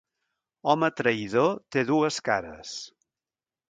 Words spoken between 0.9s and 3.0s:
traïdor té dues cares.